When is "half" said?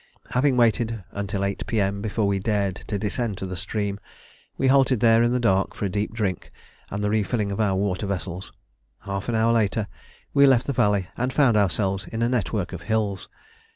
9.01-9.29